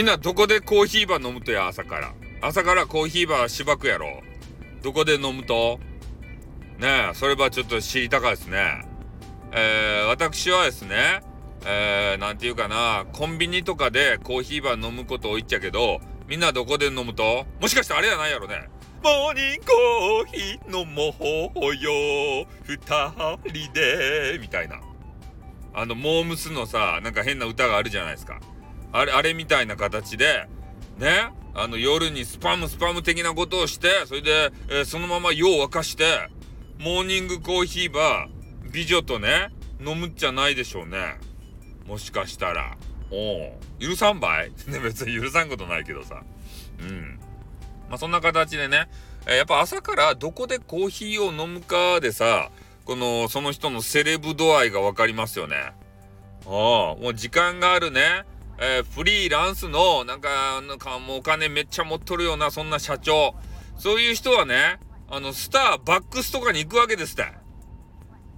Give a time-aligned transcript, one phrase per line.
[0.00, 2.14] みんなどこでコーヒーバー飲むとや、朝から。
[2.40, 4.22] 朝からコーヒーバーしばくやろ。
[4.82, 5.78] どこで飲むと？
[6.78, 8.82] ねえ、それはちょっと知りたかですね。
[9.52, 11.20] えー、私はですね、
[11.66, 17.44] えー、なんていうかな、コンビニとかでコーヒーバー飲むこと多いっちゃけど、みんなどこで飲むと？
[17.60, 18.70] もしかしてあれやないやろね。
[19.04, 21.12] モーニングコーヒー飲も
[21.60, 22.78] うよ、二
[23.52, 24.80] 人で、みたいな。
[25.74, 28.40] あの、モームスのさ、なんか変な歌があるじゃないですか。
[28.92, 30.48] あれ、あれみたいな形で、
[30.98, 36.28] ね、あの、夜にスパムスパム的なことをして、それで、えー、そのまま夜を沸かして、
[36.78, 39.50] モーニングコーヒーバー、美女とね、
[39.84, 41.18] 飲むっちゃないでしょうね。
[41.86, 42.76] もしかしたら。
[43.10, 44.52] おお許さんばい？
[44.68, 46.22] ね、別に許さんことないけどさ。
[46.80, 47.18] うん。
[47.88, 48.88] まあ、そんな形でね、
[49.26, 52.50] えー、やっぱ朝からどこでコーヒーを飲むかでさ、
[52.84, 55.56] この、その人のセレブ度合いがわかりますよね。
[55.56, 55.72] あ
[56.46, 58.24] あ、もう時間があるね、
[58.62, 63.34] えー、フリーランスの、なんか、なんかもうお金めっちゃ持っとるような、そんな社長。
[63.78, 67.22] そういう人はね、あの、スター、バックスとかに行くわけですって。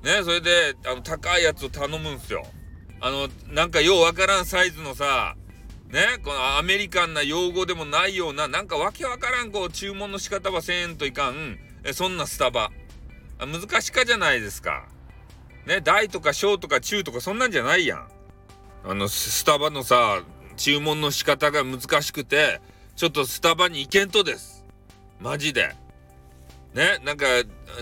[0.04, 2.46] ね、それで、あの、高いやつを頼むんすよ。
[3.00, 5.34] あの、なんかようわからんサイズのさ、
[5.88, 12.70] ね、このアメリカンな用語でもないような、なんかわけわからんこう、注文の仕方はせんといかん、え、そんなスタバ。
[13.40, 14.86] 難しかじゃないですか。
[15.66, 18.08] ね、大とか小とか中とかそんなんじゃないやん。
[18.84, 20.22] あの、スタバのさ、
[20.56, 22.60] 注文の仕方が難しくて、
[22.96, 24.64] ちょっとスタバに行けんとです。
[25.20, 25.74] マジで。
[26.74, 27.26] ね、なんか、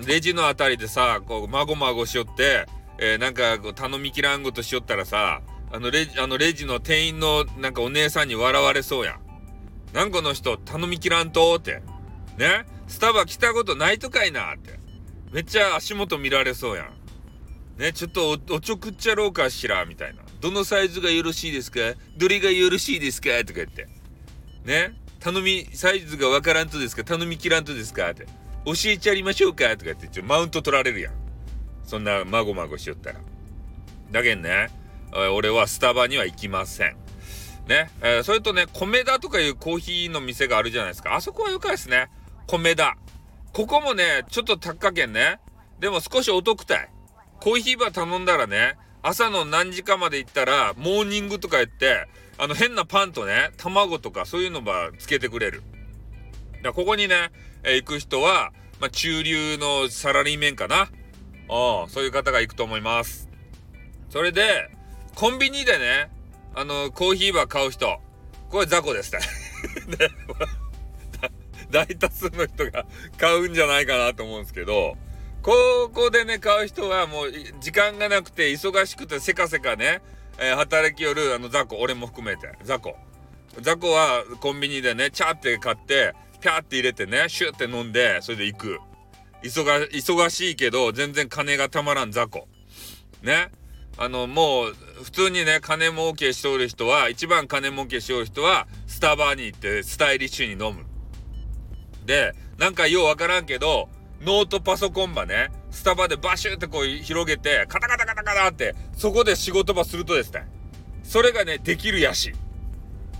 [0.06, 2.66] レジのあたりでさ、こう、まごまごしよって、
[2.98, 5.40] えー、なんか、こう、頼みきらんことしよったらさ、
[5.72, 9.20] あの、レジ、あの、レジの店員の、なんかお姉さんに笑われそうやん。
[9.94, 11.82] なんこの人、頼みきらんとって。
[12.36, 14.78] ね、スタバ来たことないとかいなって。
[15.32, 16.99] めっちゃ足元見られそうやん。
[17.80, 20.22] ね、ちょっとお、ちょくっちゃろうかしら、みたいな。
[20.42, 21.78] どのサイズがよろしいですか？
[22.18, 23.30] どれがよろしいですか？
[23.40, 23.88] とか言って。
[24.66, 24.92] ね？
[25.18, 27.04] 頼み、サイズがわからんとですか？
[27.04, 28.10] 頼みきらんとですか？
[28.10, 28.26] って。
[28.66, 29.64] 教えちゃいましょうか？
[29.70, 31.14] とか言って、ちょ、マウント取られるやん。
[31.82, 33.20] そんな、まごまごしよったら。
[34.10, 34.68] だけんね、
[35.32, 36.96] 俺はスタバには行きません。
[37.66, 41.14] ね、えー、それとね、米田とかいうコーヒーの店があるじゃないですか。
[41.14, 42.10] あそこはよかですね。
[42.46, 42.98] 米田。
[43.54, 45.40] ここもね、ちょっと高けんね。
[45.78, 46.90] でも少しお得たい。
[47.40, 52.06] コーヒーバー頼んだらね、朝の何時かまで行ったら、モーニングとか言って、
[52.36, 55.62] あの変なパンとね、卵とかそういうのばつけてくれる。
[56.62, 57.30] だここにね、
[57.62, 60.90] えー、行く人は、まあ、中流のサラリーメンかな。
[61.48, 63.28] ああ、そういう方が行くと思います。
[64.10, 64.70] それで、
[65.14, 66.10] コンビニでね、
[66.54, 68.00] あの、コーヒーバー買う人。
[68.50, 69.20] これ雑魚ですね。
[69.98, 70.08] ね
[71.70, 72.84] 大多数の人が
[73.16, 74.96] 買うんじゃないかなと思うんですけど、
[75.42, 80.02] ここでね、買う人はもう時間がなくて忙しくてせかせかね、
[80.38, 82.94] えー、働きよるあの雑魚、俺も含めて、雑魚。
[83.60, 88.80] 雑魚はコンビニでね、チャーって買って、ピャーって入れてね、シューって飲んで、それで行く。
[89.42, 92.46] 忙、忙しいけど、全然金がたまらん雑魚。
[93.22, 93.50] ね。
[93.96, 100.84] あの、もう、普通にね、金儲けしとる人は、一番金儲けしとる人は、スタバに行って、スタイリッシュに飲む。
[102.06, 103.88] で、なんかようわからんけど、
[104.20, 110.46] ノートパソコン場ね、スタバでバシューってこう広げて、カタカタカタカタって、そこで仕事場するとですね、
[111.02, 112.32] それがね、できるやし。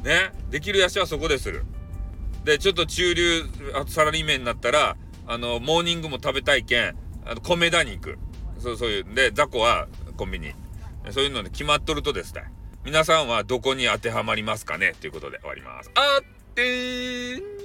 [0.03, 1.65] ね、できるやしはそこでする。
[2.45, 3.45] で、ちょっと中流、
[3.75, 4.97] あとサラリーメンになったら、
[5.27, 8.19] あの、モーニングも食べたいけん、あの、米田に行く。
[8.59, 9.15] そう、そういう。
[9.15, 10.55] で、雑魚はコンビニ。
[11.11, 12.45] そういうので決まっとるとですね、
[12.85, 14.95] 皆さんはどこに当てはまりますかね？
[15.01, 15.91] ということで終わります。
[15.95, 17.60] あってー